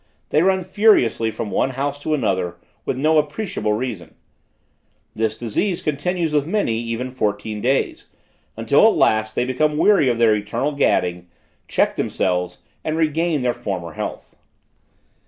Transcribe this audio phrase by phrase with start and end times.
[0.29, 2.55] They run furiously from one house to another,
[2.85, 4.15] with no appreciable reason.
[5.13, 8.07] This disease continues with many even fourteen days;
[8.57, 11.27] until at last, they become weary of their eternal gadding,
[11.67, 14.35] check themselves and regain their former health.